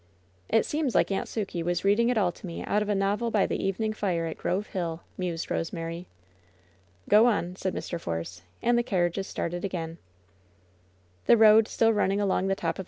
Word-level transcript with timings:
"It 0.49 0.65
seems 0.65 0.95
like 0.95 1.11
Aunt 1.11 1.27
Sukey 1.27 1.61
was 1.61 1.85
reading 1.85 2.09
it 2.09 2.17
all 2.17 2.31
to 2.31 2.47
me 2.47 2.65
out 2.65 2.81
of 2.81 2.89
a 2.89 2.95
novel 2.95 3.29
by 3.29 3.45
the 3.45 3.63
evening 3.63 3.93
fire 3.93 4.25
at 4.25 4.35
Grove 4.35 4.65
Hill," 4.65 5.01
museJ 5.19 5.51
Rosemary. 5.51 6.07
"Go 7.07 7.27
on," 7.27 7.55
said 7.55 7.75
Mr. 7.75 7.99
Force. 7.99 8.41
And 8.63 8.79
the 8.79 8.81
carriages 8.81 9.27
started 9.27 9.63
again. 9.63 9.99
LOVE'S 11.27 11.27
BITTEREST 11.27 11.27
CUP 11.27 11.27
186 11.27 11.27
The 11.27 11.37
road, 11.37 11.67
still 11.67 11.93
numing 11.93 12.19
along 12.19 12.47
the 12.47 12.55
top 12.55 12.79
of 12.79 12.79